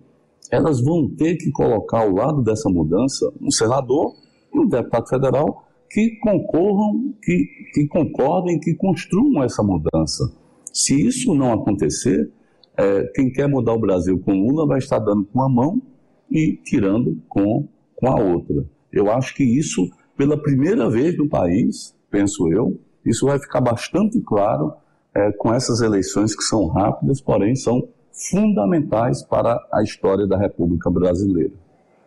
elas 0.51 0.82
vão 0.82 1.10
ter 1.10 1.36
que 1.38 1.50
colocar 1.51 2.01
ao 2.01 2.12
lado 2.12 2.43
dessa 2.43 2.70
mudança 2.70 3.32
um 3.41 3.50
senador 3.50 4.13
e 4.53 4.60
um 4.60 4.67
deputado 4.67 5.08
federal 5.08 5.65
que 5.89 6.17
concorram, 6.20 7.13
que, 7.22 7.48
que 7.74 7.88
concordem, 7.88 8.60
que 8.60 8.74
construam 8.75 9.43
essa 9.43 9.63
mudança. 9.63 10.32
Se 10.72 11.00
isso 11.08 11.34
não 11.34 11.53
acontecer, 11.53 12.32
é, 12.77 13.03
quem 13.15 13.32
quer 13.32 13.48
mudar 13.48 13.74
o 13.74 13.79
Brasil 13.79 14.20
com 14.20 14.34
Lula 14.34 14.67
vai 14.67 14.79
estar 14.79 15.00
dando 15.00 15.24
com 15.25 15.41
a 15.41 15.50
mão 15.50 15.82
e 16.29 16.60
tirando 16.63 17.22
com, 17.29 17.67
com 17.96 18.08
a 18.08 18.20
outra. 18.20 18.65
Eu 18.91 19.12
acho 19.12 19.36
que 19.36 19.43
isso, 19.43 19.88
pela 20.17 20.36
primeira 20.36 20.89
vez 20.89 21.17
no 21.17 21.29
país, 21.29 21.96
penso 22.10 22.51
eu. 22.51 22.79
Isso 23.05 23.25
vai 23.25 23.39
ficar 23.39 23.62
bastante 23.62 24.20
claro 24.22 24.74
é, 25.15 25.32
com 25.32 25.53
essas 25.53 25.82
eleições 25.82 26.36
que 26.36 26.43
são 26.43 26.67
rápidas, 26.67 27.22
porém 27.22 27.55
são 27.55 27.88
fundamentais 28.12 29.24
para 29.24 29.60
a 29.72 29.82
história 29.84 30.27
da 30.27 30.38
República 30.38 30.89
Brasileira. 30.89 31.62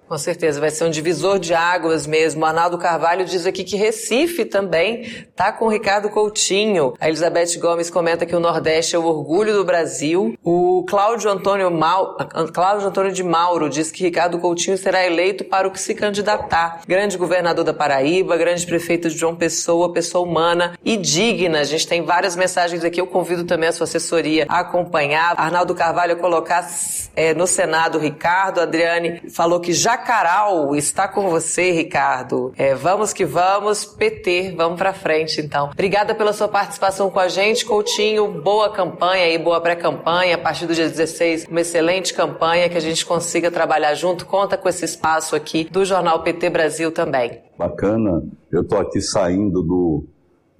Com 0.08 0.16
certeza, 0.16 0.60
vai 0.60 0.70
ser 0.70 0.84
um 0.84 0.90
divisor 0.90 1.36
de 1.36 1.52
águas 1.52 2.06
mesmo. 2.06 2.42
O 2.42 2.44
Arnaldo 2.44 2.78
Carvalho 2.78 3.25
diz 3.25 3.44
aqui 3.44 3.64
que 3.64 3.75
Recife 3.75 4.44
também 4.44 5.26
tá 5.34 5.50
com 5.50 5.64
o 5.64 5.68
Ricardo 5.68 6.08
Coutinho. 6.08 6.94
A 7.00 7.08
Elizabeth 7.08 7.58
Gomes 7.58 7.90
comenta 7.90 8.25
que 8.25 8.34
o 8.34 8.38
Nordeste 8.38 8.94
é 8.94 8.98
o 9.00 9.04
orgulho 9.04 9.52
do 9.52 9.64
Brasil. 9.64 10.38
O 10.44 10.84
Cláudio 10.88 11.28
Antônio, 11.28 11.72
Mau... 11.72 12.16
Cláudio 12.54 12.86
Antônio 12.86 13.10
de 13.10 13.25
Mauro 13.25 13.68
diz 13.68 13.90
que 13.90 14.04
Ricardo 14.04 14.38
Coutinho 14.38 14.78
será 14.78 15.04
eleito 15.04 15.44
para 15.44 15.66
o 15.66 15.72
que 15.72 15.80
se 15.80 15.92
candidatar. 15.92 16.82
Grande 16.86 17.18
governador 17.18 17.64
da 17.64 17.75
Paraíba, 17.75 18.36
grande 18.36 18.64
prefeito 18.64 19.10
de 19.10 19.18
João 19.18 19.34
Pessoa, 19.34 19.92
pessoa 19.92 20.25
humana 20.25 20.78
e 20.84 20.96
digna. 20.96 21.58
A 21.58 21.64
gente 21.64 21.84
tem 21.84 22.04
várias 22.04 22.36
mensagens 22.36 22.84
aqui. 22.84 23.00
Eu 23.00 23.08
convido 23.08 23.42
também 23.42 23.70
a 23.70 23.72
sua 23.72 23.84
assessoria 23.84 24.46
a 24.48 24.60
acompanhar. 24.60 25.34
Arnaldo 25.36 25.75
Carvalho 25.75 26.12
a 26.12 26.16
colocar 26.16 26.64
é, 27.16 27.34
no 27.34 27.46
Senado 27.46 27.98
Ricardo. 27.98 28.60
Adriane 28.60 29.28
falou 29.30 29.58
que 29.58 29.72
já 29.72 29.95
Jacaral 29.96 30.76
está 30.76 31.08
com 31.08 31.30
você, 31.30 31.70
Ricardo. 31.70 32.52
É, 32.58 32.74
vamos 32.74 33.14
que 33.14 33.24
vamos, 33.24 33.86
PT, 33.86 34.52
vamos 34.54 34.76
para 34.76 34.92
frente 34.92 35.40
então. 35.40 35.70
Obrigada 35.72 36.14
pela 36.14 36.34
sua 36.34 36.48
participação 36.48 37.08
com 37.08 37.18
a 37.18 37.28
gente, 37.28 37.64
Coutinho. 37.64 38.42
Boa 38.42 38.70
campanha 38.70 39.26
e 39.32 39.38
boa 39.38 39.58
pré-campanha. 39.58 40.34
A 40.34 40.38
partir 40.38 40.66
do 40.66 40.74
dia 40.74 40.86
16, 40.86 41.46
uma 41.46 41.62
excelente 41.62 42.12
campanha 42.12 42.68
que 42.68 42.76
a 42.76 42.80
gente 42.80 43.06
consiga 43.06 43.50
trabalhar 43.50 43.94
junto. 43.94 44.26
Conta 44.26 44.58
com 44.58 44.68
esse 44.68 44.84
espaço 44.84 45.34
aqui 45.34 45.64
do 45.64 45.82
Jornal 45.82 46.22
PT 46.22 46.50
Brasil 46.50 46.92
também. 46.92 47.40
Bacana. 47.56 48.22
Eu 48.52 48.60
estou 48.60 48.78
aqui 48.78 49.00
saindo 49.00 49.62
do, 49.62 50.04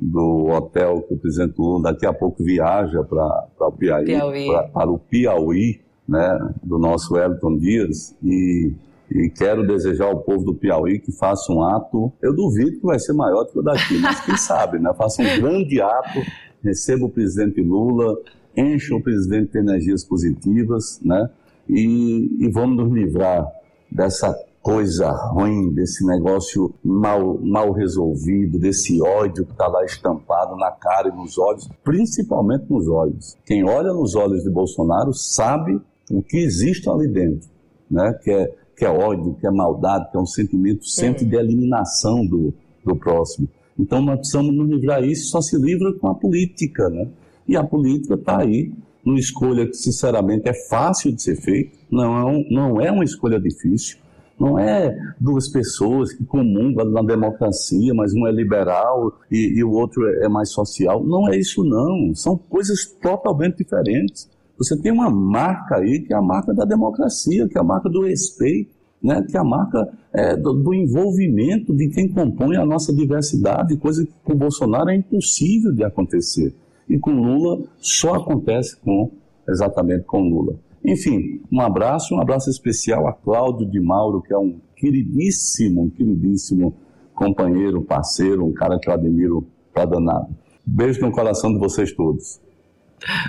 do 0.01 0.47
hotel 0.47 1.03
que 1.03 1.13
o 1.13 1.19
presidente 1.19 1.57
Lula 1.59 1.93
daqui 1.93 2.07
a 2.07 2.13
pouco 2.13 2.43
viaja 2.43 3.05
para 3.05 3.69
o 3.69 3.73
Piauí, 3.73 4.07
Piauí. 4.07 4.47
Pra, 4.47 4.63
para 4.63 4.91
o 4.91 4.99
Piauí, 4.99 5.81
né, 6.09 6.39
do 6.63 6.79
nosso 6.79 7.19
Elton 7.19 7.59
Dias, 7.59 8.17
e 8.25 8.73
e 9.11 9.31
quero 9.31 9.67
desejar 9.67 10.07
ao 10.07 10.21
povo 10.21 10.45
do 10.45 10.55
Piauí 10.55 10.99
que 10.99 11.13
faça 11.13 11.53
um 11.53 11.63
ato, 11.63 12.13
eu 12.21 12.35
duvido 12.35 12.79
que 12.79 12.87
vai 12.87 12.99
ser 12.99 13.13
maior 13.13 13.45
do 13.45 13.53
que 13.53 13.59
o 13.59 13.63
daqui, 13.63 13.99
mas 13.99 14.21
quem 14.25 14.37
sabe, 14.37 14.79
né? 14.79 14.93
Faça 14.95 15.23
um 15.23 15.41
grande 15.41 15.81
ato, 15.81 16.21
receba 16.63 17.07
o 17.07 17.11
presidente 17.11 17.63
Lula, 17.63 18.17
encha 18.57 18.95
o 18.95 19.03
presidente 19.03 19.53
de 19.53 19.59
energias 19.59 20.05
positivas, 20.05 21.01
né? 21.03 21.31
E, 21.69 22.45
e 22.45 22.51
vamos 22.51 22.77
nos 22.77 22.93
livrar 22.93 23.47
dessa 23.91 24.35
coisa 24.67 25.13
ruim, 25.13 25.73
desse 25.73 26.05
negócio 26.05 26.75
mal, 26.83 27.39
mal 27.39 27.71
resolvido, 27.71 28.59
desse 28.59 29.01
ódio 29.01 29.47
que 29.47 29.53
está 29.53 29.69
lá 29.69 29.85
estampado 29.85 30.57
na 30.57 30.73
cara 30.73 31.09
e 31.09 31.13
nos 31.13 31.39
olhos, 31.39 31.69
principalmente 31.85 32.65
nos 32.69 32.89
olhos. 32.89 33.37
Quem 33.47 33.63
olha 33.63 33.93
nos 33.93 34.17
olhos 34.17 34.43
de 34.43 34.51
Bolsonaro 34.51 35.13
sabe 35.13 35.81
o 36.11 36.21
que 36.21 36.39
existe 36.39 36.91
ali 36.91 37.07
dentro, 37.07 37.49
né? 37.89 38.13
que, 38.25 38.31
é, 38.33 38.53
que 38.77 38.85
é 38.85 38.91
ódio, 38.91 39.37
que 39.41 39.47
é 39.47 39.51
maldade, 39.51 40.11
que 40.11 40.17
é 40.17 40.21
um 40.21 40.27
sentimento 40.27 40.87
sempre 40.87 41.25
uhum. 41.25 41.31
de 41.31 41.37
eliminação 41.37 42.27
do, 42.27 42.53
do 42.85 42.95
próximo. 42.95 43.49
Então 43.79 44.01
nós 44.03 44.19
precisamos 44.19 44.55
nos 44.55 44.69
livrar 44.69 45.03
isso, 45.03 45.31
só 45.31 45.41
se 45.41 45.57
livra 45.57 45.93
com 45.95 46.09
a 46.09 46.15
política. 46.15 46.89
Né? 46.89 47.09
E 47.49 47.57
a 47.57 47.65
política 47.65 48.15
está 48.15 48.41
aí 48.41 48.73
numa 49.05 49.19
escolha 49.19 49.67
que, 49.67 49.75
sinceramente, 49.75 50.49
é 50.49 50.55
fácil 50.69 51.13
de 51.13 51.23
ser 51.23 51.37
feita, 51.37 51.77
não 51.91 52.29
é, 52.29 52.47
não 52.51 52.81
é 52.81 52.91
uma 52.91 53.05
escolha 53.05 53.39
difícil, 53.39 53.99
não 54.39 54.59
é 54.59 54.95
duas 55.19 55.49
pessoas 55.49 56.13
que 56.13 56.25
comungam 56.25 56.85
na 56.91 57.03
democracia, 57.03 57.95
mas 57.95 58.13
um 58.13 58.27
é 58.27 58.33
liberal 58.33 59.19
e, 59.31 59.59
e 59.59 59.65
o 59.65 59.71
outro 59.71 60.07
é, 60.07 60.25
é 60.25 60.29
mais 60.29 60.51
social. 60.51 61.03
Não 61.03 61.33
é 61.33 61.39
isso, 61.39 61.65
não. 61.65 62.15
São 62.15 62.37
coisas 62.37 62.85
totalmente 63.01 63.59
diferentes. 63.59 64.29
Você 64.59 64.77
tem 64.81 64.91
uma 64.91 65.11
marca 65.11 65.77
aí 65.77 66.01
que 66.01 66.13
é 66.13 66.17
a 66.17 66.23
marca 66.23 66.55
da 66.55 66.65
democracia, 66.65 67.47
que 67.49 67.59
é 67.59 67.61
a 67.61 67.65
marca 67.65 67.89
do 67.89 68.05
respeito, 68.05 68.75
né? 69.03 69.25
que 69.29 69.37
é 69.37 69.41
a 69.41 69.45
marca 69.45 69.89
é, 70.13 70.37
do, 70.37 70.53
do, 70.55 70.75
envolvimento 70.75 71.75
de 71.75 71.89
quem 71.91 72.09
compõe 72.09 72.57
a 72.57 72.65
nossa 72.65 72.95
diversidade, 72.95 73.77
coisa 73.77 74.05
que 74.05 74.13
com 74.25 74.35
Bolsonaro 74.35 74.91
é 74.91 74.97
impossível 74.97 75.73
de 75.73 75.85
acontecer. 75.85 76.55
E 76.89 76.99
com 76.99 77.11
Lula 77.11 77.65
só 77.79 78.15
acontece 78.15 78.77
com 78.81 79.11
exatamente 79.49 80.05
com 80.05 80.23
Lula. 80.29 80.59
Enfim, 80.85 81.41
um 81.51 81.61
abraço, 81.61 82.15
um 82.15 82.21
abraço 82.21 82.49
especial 82.49 83.07
a 83.07 83.13
Cláudio 83.13 83.69
de 83.69 83.81
Mauro, 83.81 84.23
que 84.23 84.33
é 84.33 84.39
um 84.39 84.59
queridíssimo, 84.77 85.83
um 85.83 85.91
queridíssimo 85.91 86.75
companheiro, 87.15 87.83
parceiro, 87.83 88.45
um 88.45 88.53
cara 88.53 88.79
que 88.79 88.89
eu 88.89 88.95
admiro 88.95 89.47
para 89.73 89.87
danado. 89.87 90.29
Beijo 90.65 91.01
no 91.01 91.11
coração 91.11 91.53
de 91.53 91.59
vocês 91.59 91.93
todos. 91.93 92.41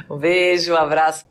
Um 0.09 0.17
beijo, 0.17 0.73
um 0.73 0.77
abraço. 0.77 1.27